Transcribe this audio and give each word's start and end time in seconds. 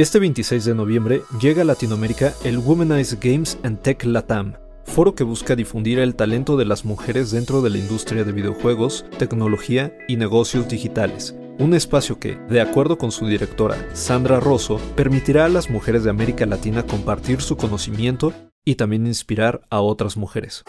Este 0.00 0.18
26 0.18 0.64
de 0.64 0.74
noviembre 0.74 1.22
llega 1.42 1.60
a 1.60 1.64
Latinoamérica 1.66 2.32
el 2.42 2.56
Womanize 2.56 3.18
Games 3.20 3.58
and 3.62 3.82
Tech 3.82 4.02
Latam, 4.06 4.54
foro 4.86 5.14
que 5.14 5.24
busca 5.24 5.54
difundir 5.54 5.98
el 5.98 6.14
talento 6.14 6.56
de 6.56 6.64
las 6.64 6.86
mujeres 6.86 7.30
dentro 7.30 7.60
de 7.60 7.68
la 7.68 7.76
industria 7.76 8.24
de 8.24 8.32
videojuegos, 8.32 9.04
tecnología 9.18 9.94
y 10.08 10.16
negocios 10.16 10.70
digitales. 10.70 11.34
Un 11.58 11.74
espacio 11.74 12.18
que, 12.18 12.38
de 12.48 12.62
acuerdo 12.62 12.96
con 12.96 13.12
su 13.12 13.26
directora, 13.26 13.76
Sandra 13.92 14.40
Rosso, 14.40 14.80
permitirá 14.96 15.44
a 15.44 15.50
las 15.50 15.68
mujeres 15.68 16.02
de 16.02 16.08
América 16.08 16.46
Latina 16.46 16.86
compartir 16.86 17.42
su 17.42 17.58
conocimiento 17.58 18.32
y 18.70 18.76
también 18.76 19.04
inspirar 19.04 19.62
a 19.68 19.80
otras 19.80 20.16
mujeres. 20.16 20.62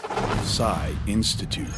Psy 0.43 0.91
Institute. 1.05 1.70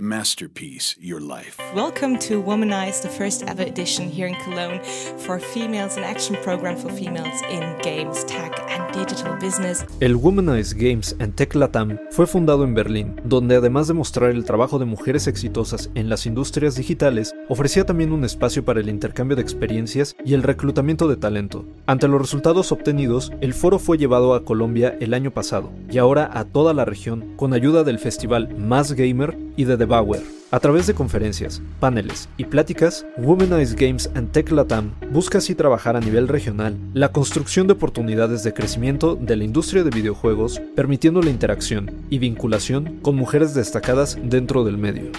Masterpiece 0.00 0.96
Your 0.98 1.20
Life. 1.20 1.60
Welcome 1.74 2.18
to 2.28 2.42
Womanize, 2.42 3.02
the 3.02 3.08
first 3.08 3.42
ever 3.46 3.62
edition 3.62 4.10
here 4.10 4.26
in 4.26 4.36
Cologne 4.42 4.80
for 5.18 5.38
females, 5.38 5.98
an 5.98 6.04
action 6.04 6.36
program 6.42 6.76
for 6.76 6.90
females 6.90 7.42
in 7.50 7.62
games, 7.82 8.24
tech 8.24 8.58
and 8.70 8.90
digital 8.94 9.34
business. 9.38 9.84
El 10.00 10.16
Womanize 10.16 10.74
Games 10.74 11.14
and 11.18 11.34
Tech 11.34 11.54
Latam 11.54 11.98
fue 12.10 12.26
fundado 12.26 12.64
en 12.64 12.74
Berlín, 12.74 13.20
donde 13.24 13.56
además 13.56 13.86
de 13.86 13.94
mostrar 13.94 14.30
el 14.30 14.44
trabajo 14.44 14.78
de 14.78 14.86
mujeres 14.86 15.26
exitosas 15.26 15.90
en 15.94 16.08
las 16.08 16.24
industrias 16.24 16.74
digitales, 16.74 17.34
ofrecía 17.50 17.84
también 17.84 18.12
un 18.12 18.24
espacio 18.24 18.64
para 18.64 18.80
el 18.80 18.88
intercambio 18.88 19.36
de 19.36 19.42
experiencias 19.42 20.16
y 20.24 20.32
el 20.32 20.42
reclutamiento 20.42 21.06
de 21.06 21.16
talento. 21.16 21.66
Ante 21.86 22.08
los 22.08 22.20
resultados 22.20 22.72
obtenidos, 22.72 23.32
el 23.42 23.52
foro 23.52 23.78
fue 23.78 23.98
llevado 23.98 24.34
a 24.34 24.44
Colombia 24.44 24.96
el 25.00 25.12
año 25.12 25.30
pasado 25.32 25.65
y 25.90 25.98
ahora 25.98 26.30
a 26.32 26.44
toda 26.44 26.74
la 26.74 26.84
región 26.84 27.34
con 27.36 27.52
ayuda 27.52 27.84
del 27.84 27.98
festival 27.98 28.56
Más 28.56 28.92
Gamer 28.92 29.36
y 29.56 29.64
de 29.64 29.76
The 29.76 29.84
Bauer. 29.84 30.22
A 30.52 30.60
través 30.60 30.86
de 30.86 30.94
conferencias, 30.94 31.60
paneles 31.80 32.28
y 32.36 32.44
pláticas, 32.44 33.04
Womanize 33.18 33.74
Games 33.74 34.08
and 34.14 34.30
Tech 34.30 34.50
Latam 34.52 34.92
busca 35.10 35.38
así 35.38 35.56
trabajar 35.56 35.96
a 35.96 36.00
nivel 36.00 36.28
regional 36.28 36.78
la 36.94 37.10
construcción 37.10 37.66
de 37.66 37.72
oportunidades 37.72 38.44
de 38.44 38.54
crecimiento 38.54 39.16
de 39.16 39.34
la 39.34 39.44
industria 39.44 39.82
de 39.82 39.90
videojuegos, 39.90 40.60
permitiendo 40.76 41.20
la 41.20 41.30
interacción 41.30 41.90
y 42.10 42.18
vinculación 42.18 43.00
con 43.02 43.16
mujeres 43.16 43.54
destacadas 43.54 44.16
dentro 44.22 44.64
del 44.64 44.78
medio. 44.78 45.10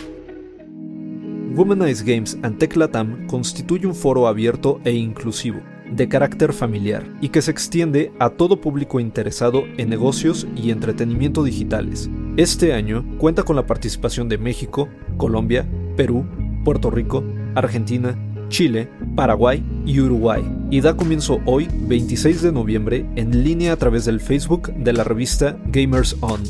Womanize 1.56 2.06
Games 2.06 2.38
and 2.44 2.58
Tech 2.58 2.76
Latam 2.78 3.28
constituye 3.28 3.86
un 3.86 3.96
foro 3.96 4.28
abierto 4.28 4.80
e 4.86 4.92
inclusivo, 4.92 5.60
de 5.92 6.08
carácter 6.08 6.54
familiar 6.54 7.06
y 7.22 7.30
que 7.30 7.42
se 7.42 7.52
extiende 7.52 8.12
a 8.20 8.30
todo 8.30 8.62
público 8.62 9.00
interesado 9.00 9.64
en 9.78 9.90
negocios 9.90 10.48
y 10.56 10.72
entretenimiento 10.72 11.44
digitales. 11.44 12.10
Este 12.38 12.74
año 12.74 13.06
cuenta 13.18 13.44
con 13.44 13.56
la 13.56 13.66
participación 13.66 14.30
de 14.30 14.38
México, 14.38 14.90
Colombia, 15.18 15.68
Perú, 15.96 16.26
Puerto 16.64 16.92
Rico, 16.92 17.24
Argentina, 17.56 18.18
Chile, 18.50 18.90
Paraguay 19.16 19.64
y 19.86 20.00
Uruguay, 20.00 20.44
y 20.70 20.82
da 20.82 20.96
comienzo 20.96 21.40
hoy, 21.46 21.68
26 21.72 22.42
de 22.42 22.52
noviembre, 22.52 23.06
en 23.16 23.44
línea 23.44 23.74
a 23.74 23.76
través 23.78 24.06
del 24.06 24.20
Facebook 24.20 24.74
de 24.74 24.94
la 24.94 25.04
revista 25.04 25.58
Gamers 25.68 26.16
On. 26.22 26.42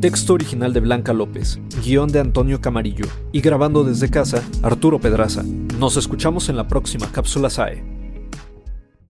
Texto 0.00 0.34
original 0.34 0.72
de 0.72 0.80
Blanca 0.80 1.12
López, 1.12 1.58
guion 1.84 2.10
de 2.12 2.20
Antonio 2.20 2.60
Camarillo, 2.60 3.06
y 3.32 3.40
grabando 3.40 3.84
desde 3.84 4.10
casa, 4.10 4.42
Arturo 4.62 5.00
Pedraza. 5.00 5.42
Nos 5.78 5.96
escuchamos 5.96 6.48
en 6.48 6.56
la 6.56 6.68
próxima 6.68 7.10
cápsula 7.10 7.50
SAE. 7.50 7.97